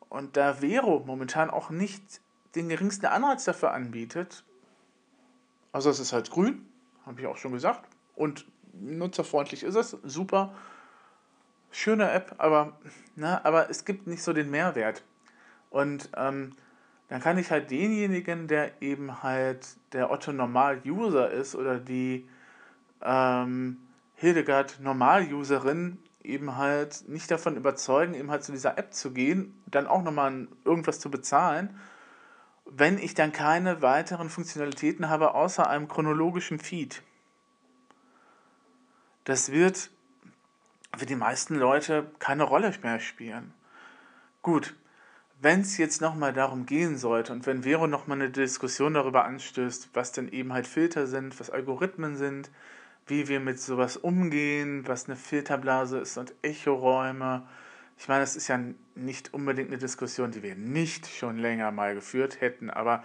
Und 0.08 0.36
da 0.36 0.54
Vero 0.54 1.02
momentan 1.06 1.50
auch 1.50 1.70
nicht 1.70 2.20
den 2.54 2.68
geringsten 2.68 3.06
Anreiz 3.06 3.44
dafür 3.44 3.72
anbietet, 3.72 4.44
also 5.72 5.88
es 5.88 6.00
ist 6.00 6.12
halt 6.12 6.30
grün, 6.30 6.66
habe 7.06 7.20
ich 7.20 7.26
auch 7.26 7.36
schon 7.36 7.52
gesagt, 7.52 7.88
und 8.16 8.44
nutzerfreundlich 8.72 9.62
ist 9.62 9.76
es, 9.76 9.96
super, 10.02 10.54
schöne 11.70 12.10
App, 12.10 12.34
aber, 12.38 12.78
ne, 13.14 13.44
aber 13.44 13.70
es 13.70 13.84
gibt 13.84 14.06
nicht 14.06 14.22
so 14.22 14.32
den 14.32 14.50
Mehrwert. 14.50 15.04
Und 15.70 16.10
ähm, 16.16 16.52
dann 17.08 17.20
kann 17.20 17.38
ich 17.38 17.50
halt 17.50 17.70
denjenigen, 17.70 18.48
der 18.48 18.82
eben 18.82 19.22
halt 19.22 19.66
der 19.92 20.10
Otto 20.10 20.32
Normal-User 20.32 21.30
ist 21.30 21.54
oder 21.54 21.78
die 21.78 22.28
ähm, 23.02 23.78
Hildegard 24.16 24.78
Normal-Userin 24.80 25.98
eben 26.22 26.56
halt 26.56 27.08
nicht 27.08 27.30
davon 27.30 27.56
überzeugen, 27.56 28.14
eben 28.14 28.30
halt 28.30 28.44
zu 28.44 28.52
dieser 28.52 28.76
App 28.78 28.92
zu 28.92 29.12
gehen, 29.12 29.54
dann 29.66 29.86
auch 29.86 30.02
nochmal 30.02 30.48
irgendwas 30.64 31.00
zu 31.00 31.10
bezahlen 31.10 31.78
wenn 32.70 32.98
ich 32.98 33.14
dann 33.14 33.32
keine 33.32 33.82
weiteren 33.82 34.30
Funktionalitäten 34.30 35.08
habe 35.08 35.34
außer 35.34 35.68
einem 35.68 35.88
chronologischen 35.88 36.60
Feed. 36.60 37.02
Das 39.24 39.50
wird 39.50 39.90
für 40.96 41.06
die 41.06 41.16
meisten 41.16 41.56
Leute 41.56 42.10
keine 42.18 42.44
Rolle 42.44 42.72
mehr 42.82 43.00
spielen. 43.00 43.52
Gut, 44.42 44.74
wenn 45.42 45.62
es 45.62 45.78
jetzt 45.78 46.00
nochmal 46.00 46.32
darum 46.32 46.66
gehen 46.66 46.98
sollte 46.98 47.32
und 47.32 47.46
wenn 47.46 47.62
Vero 47.62 47.86
nochmal 47.86 48.20
eine 48.20 48.30
Diskussion 48.30 48.94
darüber 48.94 49.24
anstößt, 49.24 49.90
was 49.94 50.12
denn 50.12 50.28
eben 50.28 50.52
halt 50.52 50.66
Filter 50.66 51.06
sind, 51.06 51.38
was 51.40 51.50
Algorithmen 51.50 52.16
sind, 52.16 52.50
wie 53.06 53.26
wir 53.28 53.40
mit 53.40 53.58
sowas 53.58 53.96
umgehen, 53.96 54.86
was 54.86 55.06
eine 55.06 55.16
Filterblase 55.16 55.98
ist 55.98 56.18
und 56.18 56.34
Echoräume, 56.42 57.46
ich 57.96 58.08
meine, 58.08 58.20
das 58.20 58.36
ist 58.36 58.48
ja 58.48 58.58
nicht 58.94 59.34
unbedingt 59.34 59.68
eine 59.68 59.78
Diskussion, 59.78 60.30
die 60.30 60.42
wir 60.42 60.56
nicht 60.56 61.06
schon 61.06 61.38
länger 61.38 61.70
mal 61.70 61.94
geführt 61.94 62.40
hätten, 62.40 62.70
aber 62.70 63.02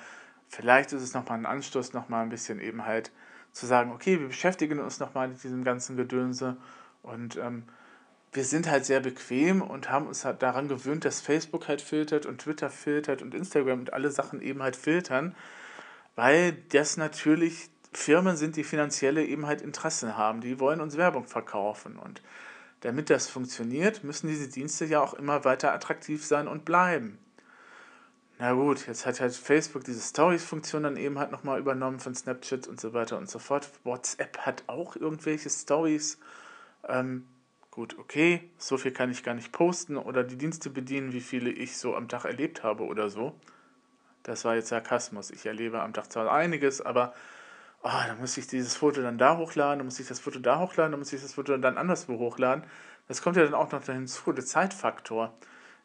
vielleicht 0.48 0.94
ist 0.94 1.01
es 1.01 1.13
nochmal 1.13 1.39
ein 1.39 1.46
Anstoß, 1.46 1.94
nochmal 1.94 2.24
ein 2.24 2.30
bisschen 2.30 2.60
eben 2.60 2.86
halt 2.86 3.12
zu 3.51 3.65
sagen, 3.65 3.92
okay, 3.92 4.20
wir 4.20 4.27
beschäftigen 4.27 4.80
uns 4.80 5.00
nochmal 5.00 5.30
mit 5.30 5.44
diesem 5.44 5.63
ganzen 5.63 5.96
Gedönse 5.96 6.58
und 7.01 7.38
ähm, 7.38 7.63
wir 8.36 8.44
sind 8.44 8.70
halt 8.70 8.86
sehr 8.86 9.00
bequem 9.00 9.62
und 9.62 9.89
haben 9.89 10.08
uns 10.08 10.25
halt 10.25 10.42
daran 10.42 10.68
gewöhnt, 10.68 11.06
dass 11.06 11.22
Facebook 11.22 11.68
halt 11.68 11.82
filtert 11.82 12.25
und 12.25 12.42
Twitter 12.42 12.70
filtert 12.70 13.22
und 13.22 13.34
Instagram 13.34 13.80
und 13.80 13.94
alle 13.94 14.12
Sachen 14.12 14.42
eben 14.42 14.62
halt 14.62 14.75
filtern, 14.75 15.36
weil 16.15 16.54
das 16.70 16.98
natürlich 16.98 17.70
Firmen 17.94 18.36
sind, 18.36 18.58
die 18.58 18.65
finanzielle 18.65 19.25
eben 19.25 19.46
halt 19.46 19.62
Interessen 19.62 20.18
haben, 20.18 20.42
die 20.42 20.60
wollen 20.60 20.82
uns 20.82 20.98
Werbung 20.98 21.25
verkaufen 21.25 21.98
und 21.98 22.22
damit 22.82 23.10
das 23.10 23.27
funktioniert, 23.27 24.04
müssen 24.04 24.27
diese 24.27 24.50
Dienste 24.50 24.86
ja 24.86 25.01
auch 25.01 25.13
immer 25.13 25.46
weiter 25.46 25.74
attraktiv 25.74 26.25
sein 26.25 26.48
und 26.48 26.65
bleiben. 26.65 27.18
Na 28.38 28.51
gut, 28.51 28.86
jetzt 28.88 29.06
hat 29.06 29.22
halt 29.22 29.34
Facebook 29.34 29.86
diese 29.86 30.01
Stories-Funktion 30.01 30.84
dann 30.84 30.98
eben 30.98 31.18
halt 31.18 31.32
nochmal 31.32 31.58
übernommen 31.58 32.00
von 32.01 32.13
Snapchat 32.13 32.68
und 32.68 32.82
so 32.82 32.94
weiter 32.94 33.18
und 33.18 33.30
so 33.30 33.39
fort. 33.39 33.70
WhatsApp 33.86 34.39
hat 34.39 34.63
auch 34.68 34.98
irgendwelche 34.98 35.50
Stories. 35.50 36.20
Ähm, 36.88 37.25
gut, 37.75 38.00
okay, 38.00 38.50
so 38.58 38.77
viel 38.77 38.91
kann 38.91 39.12
ich 39.12 39.22
gar 39.22 39.36
nicht 39.36 39.51
posten 39.51 39.98
oder 39.98 40.24
die 40.24 40.38
Dienste 40.38 40.70
bedienen, 40.70 41.12
wie 41.12 41.20
viele 41.20 41.50
ich 41.50 41.77
so 41.77 41.94
am 41.94 42.08
Tag 42.08 42.24
erlebt 42.24 42.63
habe 42.63 42.86
oder 42.86 43.10
so. 43.10 43.36
Das 44.24 44.46
war 44.46 44.55
jetzt 44.55 44.70
Sarkasmus. 44.70 45.29
Ich 45.29 45.46
erlebe 45.46 45.82
am 45.82 45.91
Tag 45.91 46.10
zwar 46.10 46.32
einiges, 46.32 46.79
aber 46.79 47.13
oh, 47.84 47.89
dann 48.08 48.17
muss 48.17 48.38
ich 48.38 48.48
dieses 48.48 48.77
Foto 48.77 49.01
dann 49.01 49.17
da 49.17 49.38
hochladen, 49.38 49.79
dann 49.79 49.88
muss 49.88 50.00
ich 50.00 50.08
das 50.08 50.22
Foto 50.22 50.39
da 50.39 50.60
hochladen, 50.60 50.94
dann 50.94 51.00
muss 51.00 51.12
ich 51.12 51.22
das 51.22 51.34
Foto 51.34 51.58
dann 51.58 51.77
anderswo 51.77 52.17
hochladen. 52.17 52.63
Das 53.10 53.22
kommt 53.22 53.36
ja 53.36 53.44
dann 53.44 53.53
auch 53.53 53.70
noch 53.70 53.84
hinzu, 53.84 54.32
der 54.32 54.46
Zeitfaktor. 54.46 55.34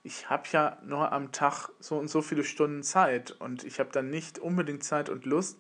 Ich 0.05 0.31
habe 0.31 0.45
ja 0.53 0.79
nur 0.85 1.11
am 1.11 1.33
Tag 1.33 1.71
so 1.81 1.99
und 1.99 2.07
so 2.07 2.23
viele 2.23 2.45
Stunden 2.45 2.85
Zeit 2.85 3.33
und 3.33 3.65
ich 3.65 3.81
habe 3.81 3.91
dann 3.91 4.11
nicht 4.11 4.39
unbedingt 4.39 4.85
Zeit 4.85 5.09
und 5.09 5.25
Lust, 5.27 5.59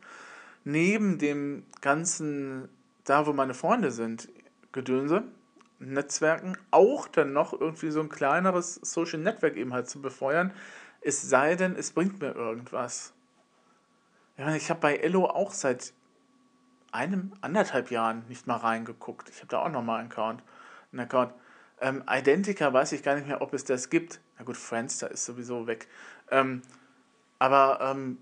neben 0.63 1.19
dem 1.19 1.65
ganzen, 1.81 2.69
da 3.03 3.27
wo 3.27 3.33
meine 3.33 3.55
Freunde 3.55 3.91
sind, 3.91 4.29
Gedönse, 4.71 5.25
Netzwerken, 5.81 6.57
auch 6.71 7.09
dann 7.09 7.33
noch 7.33 7.53
irgendwie 7.53 7.91
so 7.91 8.01
ein 8.01 8.09
kleineres 8.09 8.75
Social 8.77 9.19
Network 9.19 9.57
eben 9.57 9.73
halt 9.73 9.89
zu 9.89 10.01
befeuern, 10.01 10.53
es 11.01 11.23
sei 11.23 11.57
denn, 11.57 11.77
es 11.77 11.93
bringt 11.93 12.21
mir 12.21 12.35
irgendwas. 12.35 13.15
Ja, 14.37 14.55
ich 14.55 14.71
habe 14.71 14.81
bei 14.81 14.97
Ello 14.97 15.27
auch 15.27 15.53
seit 15.53 15.93
einem, 16.93 17.33
anderthalb 17.41 17.91
Jahren 17.91 18.25
nicht 18.29 18.47
mal 18.47 18.57
reingeguckt. 18.57 19.29
Ich 19.31 19.39
habe 19.39 19.49
da 19.49 19.61
auch 19.61 19.71
nochmal 19.71 20.01
einen 20.01 20.11
Account. 20.11 20.43
Einen 20.93 21.01
Account. 21.01 21.33
Ähm, 21.81 22.03
Identica 22.09 22.73
weiß 22.73 22.93
ich 22.93 23.03
gar 23.03 23.15
nicht 23.15 23.27
mehr, 23.27 23.41
ob 23.41 23.55
es 23.55 23.65
das 23.65 23.89
gibt. 23.89 24.21
Na 24.39 24.45
gut, 24.45 24.57
Friendster 24.57 25.11
ist 25.11 25.25
sowieso 25.25 25.67
weg. 25.67 25.89
Ähm, 26.31 26.63
aber, 27.39 27.81
ähm, 27.81 28.19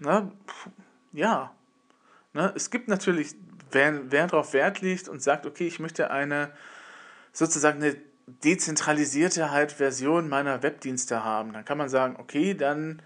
ne, 0.00 0.30
ja. 1.12 1.52
Ne, 2.34 2.52
es 2.54 2.70
gibt 2.70 2.88
natürlich, 2.88 3.34
wer, 3.70 4.10
wer 4.10 4.26
darauf 4.26 4.52
Wert 4.52 4.80
legt 4.80 5.08
und 5.08 5.22
sagt, 5.22 5.46
okay, 5.46 5.66
ich 5.66 5.80
möchte 5.80 6.10
eine, 6.10 6.50
sozusagen 7.32 7.82
eine 7.82 7.96
dezentralisierte 8.26 9.50
halt 9.50 9.72
Version 9.72 10.28
meiner 10.28 10.62
Webdienste 10.62 11.24
haben. 11.24 11.52
Dann 11.52 11.64
kann 11.64 11.78
man 11.78 11.88
sagen, 11.88 12.16
okay, 12.18 12.54
dann 12.54 13.00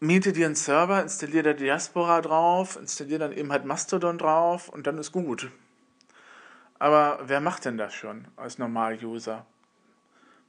miete 0.00 0.32
dir 0.32 0.46
einen 0.46 0.54
Server, 0.54 1.02
installiere 1.02 1.42
da 1.42 1.52
Diaspora 1.52 2.20
drauf, 2.22 2.76
installiere 2.76 3.20
dann 3.20 3.32
eben 3.32 3.52
halt 3.52 3.64
Mastodon 3.64 4.18
drauf 4.18 4.68
und 4.68 4.86
dann 4.86 4.98
ist 4.98 5.12
gut. 5.12 5.50
Aber 6.78 7.20
wer 7.26 7.40
macht 7.40 7.64
denn 7.64 7.76
das 7.76 7.94
schon 7.94 8.26
als 8.36 8.58
Normal-User? 8.58 9.46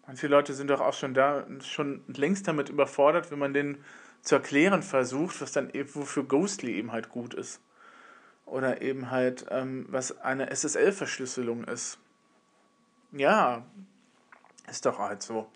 Manche 0.07 0.27
Leute 0.27 0.53
sind 0.53 0.69
doch 0.69 0.81
auch 0.81 0.93
schon 0.93 1.13
da, 1.13 1.45
schon 1.61 2.01
längst 2.07 2.47
damit 2.47 2.69
überfordert, 2.69 3.29
wenn 3.29 3.39
man 3.39 3.53
denen 3.53 3.83
zu 4.21 4.35
erklären 4.35 4.83
versucht, 4.83 5.41
was 5.41 5.51
dann 5.51 5.69
eben, 5.69 5.93
wofür 5.93 6.23
Ghostly 6.23 6.73
eben 6.73 6.91
halt 6.91 7.09
gut 7.09 7.33
ist. 7.33 7.61
Oder 8.45 8.81
eben 8.81 9.09
halt, 9.09 9.45
ähm, 9.50 9.85
was 9.89 10.19
eine 10.19 10.50
SSL-Verschlüsselung 10.50 11.63
ist. 11.63 11.97
Ja, 13.12 13.63
ist 14.69 14.85
doch 14.85 15.00
halt 15.00 15.21
so. 15.21 15.47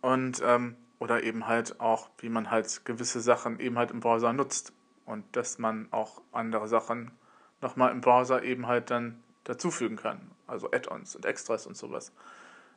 Und, 0.00 0.40
ähm, 0.44 0.76
oder 0.98 1.22
eben 1.22 1.46
halt 1.46 1.80
auch, 1.80 2.10
wie 2.18 2.28
man 2.28 2.50
halt 2.50 2.84
gewisse 2.84 3.20
Sachen 3.20 3.58
eben 3.58 3.78
halt 3.78 3.90
im 3.90 4.00
Browser 4.00 4.32
nutzt. 4.32 4.72
Und 5.06 5.24
dass 5.34 5.58
man 5.58 5.88
auch 5.90 6.20
andere 6.32 6.68
Sachen 6.68 7.10
nochmal 7.60 7.90
im 7.90 8.00
Browser 8.00 8.42
eben 8.42 8.66
halt 8.66 8.90
dann 8.90 9.22
dazufügen 9.44 9.96
kann. 9.96 10.30
Also 10.46 10.70
Add-ons 10.70 11.16
und 11.16 11.24
Extras 11.24 11.66
und 11.66 11.76
sowas. 11.76 12.12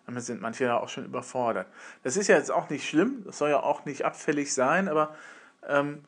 Damit 0.06 0.24
sind 0.24 0.42
manche 0.42 0.66
ja 0.66 0.78
auch 0.78 0.90
schon 0.90 1.06
überfordert. 1.06 1.68
Das 2.04 2.18
ist 2.18 2.28
ja 2.28 2.36
jetzt 2.36 2.52
auch 2.52 2.70
nicht 2.70 2.88
schlimm, 2.88 3.24
das 3.26 3.38
soll 3.38 3.50
ja 3.50 3.62
auch 3.62 3.86
nicht 3.86 4.04
abfällig 4.04 4.54
sein, 4.54 4.90
aber 4.90 5.16
ähm, 5.66 6.04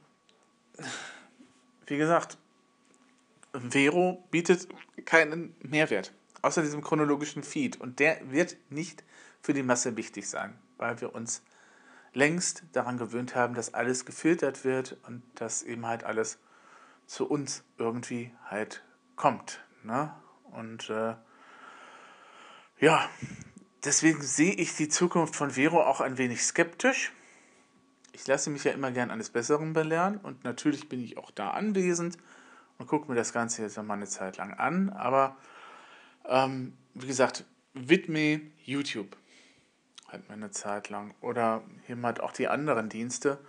wie 1.86 1.98
gesagt, 1.98 2.38
Vero 3.60 4.28
bietet 4.32 4.68
keinen 5.06 5.56
Mehrwert 5.62 6.14
außer 6.46 6.62
diesem 6.62 6.82
chronologischen 6.82 7.44
Feed. 7.44 7.82
Und 7.82 8.00
der 8.00 8.32
wird 8.32 8.56
nicht 8.70 9.04
für 9.42 9.54
die 9.54 9.64
Masse 9.64 9.98
wichtig 9.98 10.30
sein, 10.30 10.58
weil 10.78 11.02
wir 11.02 11.14
uns 11.14 11.42
längst 12.14 12.64
daran 12.72 12.98
gewöhnt 12.98 13.36
haben, 13.36 13.56
dass 13.56 13.74
alles 13.74 14.06
gefiltert 14.06 14.64
wird 14.64 14.98
und 15.08 15.24
dass 15.36 15.64
eben 15.64 15.86
halt 15.86 16.04
alles 16.04 16.38
zu 17.08 17.28
uns 17.28 17.64
irgendwie 17.78 18.32
halt 18.46 18.84
kommt. 19.16 19.60
Ne? 19.84 20.14
Und 20.44 20.90
äh, 20.90 21.16
ja, 22.80 23.10
deswegen 23.84 24.22
sehe 24.22 24.54
ich 24.54 24.76
die 24.76 24.88
Zukunft 24.88 25.36
von 25.36 25.52
Vero 25.52 25.84
auch 25.84 26.00
ein 26.00 26.18
wenig 26.18 26.44
skeptisch. 26.44 27.12
Ich 28.14 28.26
lasse 28.28 28.50
mich 28.50 28.64
ja 28.64 28.72
immer 28.72 28.92
gern 28.92 29.12
eines 29.12 29.30
Besseren 29.30 29.74
belehren 29.74 30.18
und 30.18 30.44
natürlich 30.44 30.88
bin 30.88 31.04
ich 31.04 31.18
auch 31.18 31.32
da 31.32 31.50
anwesend 31.50 32.18
und 32.78 32.88
gucke 32.88 33.10
mir 33.10 33.16
das 33.16 33.34
Ganze 33.34 33.62
jetzt 33.62 33.78
noch 33.78 33.84
mal 33.84 33.96
eine 33.96 34.08
Zeit 34.08 34.38
lang 34.38 34.54
an, 34.54 34.90
aber 34.90 35.38
ähm, 36.28 36.74
wie 36.94 37.08
gesagt, 37.08 37.46
Widme 37.74 38.42
YouTube 38.64 39.18
halt 40.12 40.28
mal 40.28 40.36
eine 40.36 40.52
Zeit 40.52 40.90
lang. 40.90 41.14
Oder 41.22 41.64
eben 41.88 42.06
halt 42.06 42.22
auch 42.22 42.32
die 42.32 42.48
anderen 42.48 42.90
Dienste, 42.90 43.40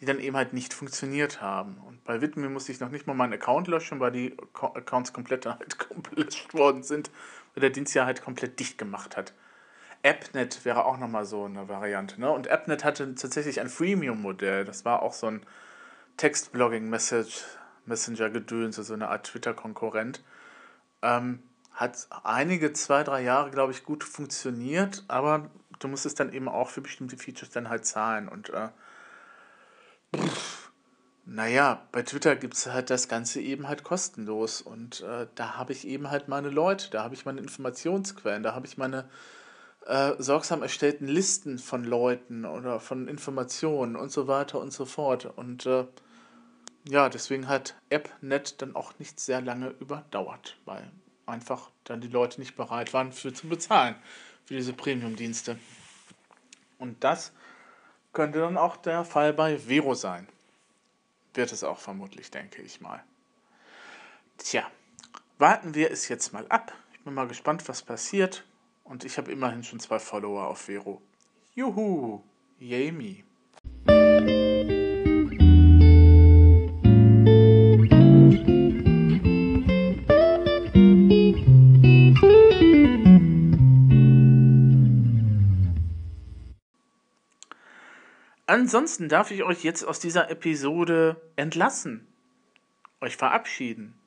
die 0.00 0.04
dann 0.04 0.18
eben 0.18 0.36
halt 0.36 0.52
nicht 0.52 0.74
funktioniert 0.74 1.40
haben. 1.40 1.78
Und 1.86 2.04
bei 2.04 2.20
Widme 2.20 2.48
musste 2.48 2.72
ich 2.72 2.80
noch 2.80 2.90
nicht 2.90 3.06
mal 3.06 3.14
meinen 3.14 3.34
Account 3.34 3.68
löschen, 3.68 4.00
weil 4.00 4.12
die 4.12 4.36
Accounts 4.54 5.12
komplett 5.12 5.46
halt 5.46 5.76
gelöscht 6.10 6.54
worden 6.54 6.82
sind, 6.82 7.10
weil 7.54 7.60
der 7.60 7.70
Dienst 7.70 7.94
ja 7.94 8.04
halt 8.04 8.22
komplett 8.22 8.58
dicht 8.60 8.78
gemacht 8.78 9.16
hat. 9.16 9.32
AppNet 10.04 10.64
wäre 10.64 10.84
auch 10.84 10.98
nochmal 10.98 11.24
so 11.24 11.44
eine 11.44 11.68
Variante. 11.68 12.20
Ne? 12.20 12.30
Und 12.30 12.48
AppNet 12.48 12.82
hatte 12.84 13.14
tatsächlich 13.14 13.60
ein 13.60 13.68
Freemium-Modell. 13.68 14.64
Das 14.64 14.84
war 14.84 15.02
auch 15.02 15.12
so 15.12 15.28
ein 15.28 15.46
Text-Blogging-Messenger-Gedöns, 17.86 18.76
so 18.76 18.94
eine 18.94 19.08
Art 19.08 19.26
Twitter-Konkurrent. 19.26 20.22
Ähm, 21.02 21.42
hat 21.72 22.06
einige, 22.24 22.72
zwei, 22.72 23.02
drei 23.02 23.22
Jahre, 23.22 23.50
glaube 23.50 23.72
ich, 23.72 23.84
gut 23.84 24.04
funktioniert, 24.04 25.04
aber 25.08 25.50
du 25.78 25.88
musstest 25.88 26.20
dann 26.20 26.32
eben 26.32 26.48
auch 26.48 26.68
für 26.68 26.80
bestimmte 26.80 27.16
Features 27.16 27.50
dann 27.50 27.68
halt 27.68 27.86
zahlen. 27.86 28.28
Und 28.28 28.50
äh, 28.50 28.68
naja, 31.24 31.82
bei 31.92 32.02
Twitter 32.02 32.36
gibt 32.36 32.54
es 32.54 32.66
halt 32.66 32.90
das 32.90 33.08
Ganze 33.08 33.40
eben 33.40 33.68
halt 33.68 33.84
kostenlos. 33.84 34.60
Und 34.60 35.00
äh, 35.00 35.26
da 35.34 35.56
habe 35.56 35.72
ich 35.72 35.86
eben 35.86 36.10
halt 36.10 36.28
meine 36.28 36.50
Leute, 36.50 36.90
da 36.90 37.02
habe 37.02 37.14
ich 37.14 37.24
meine 37.24 37.40
Informationsquellen, 37.40 38.42
da 38.42 38.54
habe 38.54 38.66
ich 38.66 38.76
meine 38.76 39.08
äh, 39.86 40.12
sorgsam 40.18 40.62
erstellten 40.62 41.08
Listen 41.08 41.58
von 41.58 41.84
Leuten 41.84 42.44
oder 42.44 42.80
von 42.80 43.08
Informationen 43.08 43.96
und 43.96 44.12
so 44.12 44.28
weiter 44.28 44.60
und 44.60 44.72
so 44.72 44.84
fort. 44.84 45.24
Und 45.24 45.64
äh, 45.64 45.86
ja, 46.84 47.08
deswegen 47.08 47.48
hat 47.48 47.74
AppNet 47.90 48.60
dann 48.60 48.74
auch 48.74 48.98
nicht 48.98 49.20
sehr 49.20 49.40
lange 49.40 49.68
überdauert, 49.80 50.56
weil 50.64 50.90
einfach 51.26 51.70
dann 51.84 52.00
die 52.00 52.08
Leute 52.08 52.40
nicht 52.40 52.56
bereit 52.56 52.92
waren, 52.92 53.12
für 53.12 53.32
zu 53.32 53.48
bezahlen, 53.48 53.94
für 54.44 54.54
diese 54.54 54.72
Premium-Dienste. 54.72 55.58
Und 56.78 57.04
das 57.04 57.32
könnte 58.12 58.40
dann 58.40 58.58
auch 58.58 58.76
der 58.76 59.04
Fall 59.04 59.32
bei 59.32 59.58
Vero 59.58 59.94
sein. 59.94 60.28
Wird 61.34 61.52
es 61.52 61.64
auch 61.64 61.78
vermutlich, 61.78 62.30
denke 62.30 62.60
ich 62.62 62.80
mal. 62.80 63.02
Tja, 64.36 64.68
warten 65.38 65.74
wir 65.74 65.90
es 65.90 66.08
jetzt 66.08 66.32
mal 66.32 66.46
ab. 66.48 66.72
Ich 66.92 67.00
bin 67.00 67.14
mal 67.14 67.28
gespannt, 67.28 67.66
was 67.68 67.82
passiert. 67.82 68.44
Und 68.84 69.04
ich 69.04 69.16
habe 69.16 69.32
immerhin 69.32 69.62
schon 69.62 69.80
zwei 69.80 69.98
Follower 69.98 70.48
auf 70.48 70.62
Vero. 70.62 71.00
Juhu, 71.54 72.22
yay 72.58 73.24
Ansonsten 88.62 89.08
darf 89.08 89.32
ich 89.32 89.42
euch 89.42 89.64
jetzt 89.64 89.82
aus 89.82 89.98
dieser 89.98 90.30
Episode 90.30 91.20
entlassen, 91.34 92.06
euch 93.00 93.16
verabschieden. 93.16 93.98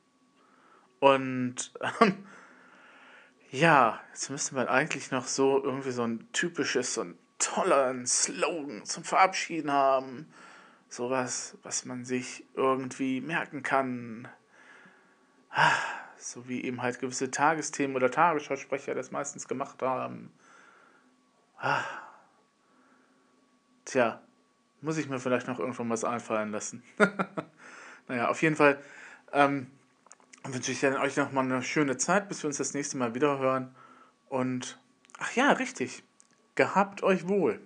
Und 1.02 1.74
ähm, 2.00 2.26
ja, 3.52 4.00
jetzt 4.12 4.30
müsste 4.30 4.56
man 4.56 4.70
eigentlich 4.70 5.12
noch 5.12 5.28
so 5.28 5.62
irgendwie 5.62 5.91
so 5.91 6.04
ein 6.04 6.32
typisches, 6.32 6.94
so 6.94 7.02
ein 7.02 7.18
tollen 7.38 8.08
Slogan 8.08 8.86
zum 8.86 9.04
Verabschieden 9.04 9.74
haben. 9.74 10.32
Sowas, 10.88 11.58
was 11.63 11.84
man 11.84 12.06
sich 12.06 12.46
irgendwie 12.54 13.20
merken 13.20 13.62
kann. 13.62 14.30
So 16.18 16.48
wie 16.48 16.63
eben 16.63 16.82
halt 16.82 17.00
gewisse 17.00 17.30
Tagesthemen 17.30 17.98
oder 17.98 18.10
Tagesschausprecher 18.10 18.96
das 18.96 19.12
meistens 19.12 19.50
gemacht 19.50 19.82
haben. 19.82 20.32
Tja, 23.86 24.25
muss 24.86 24.98
ich 24.98 25.10
mir 25.10 25.19
vielleicht 25.19 25.48
noch 25.48 25.60
irgendwann 25.60 25.89
was 25.89 26.04
einfallen 26.04 26.52
lassen. 26.52 26.84
naja, 28.08 28.30
auf 28.30 28.41
jeden 28.41 28.56
Fall 28.56 28.80
ähm, 29.34 29.67
wünsche 30.43 30.71
ich 30.71 30.80
dann 30.80 30.95
euch 30.98 31.17
nochmal 31.17 31.43
eine 31.43 31.63
schöne 31.63 31.98
Zeit, 31.98 32.30
bis 32.30 32.43
wir 32.43 32.48
uns 32.48 32.58
das 32.58 32.74
nächste 32.74 32.98
Mal 32.98 33.15
wieder 33.15 33.39
hören. 33.39 33.76
Und, 34.30 34.80
ach 35.19 35.32
ja, 35.34 35.52
richtig, 35.52 36.04
gehabt 36.56 37.04
euch 37.04 37.28
wohl. 37.28 37.60